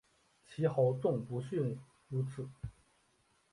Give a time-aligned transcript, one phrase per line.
[0.47, 2.49] 其豪纵不逊如此。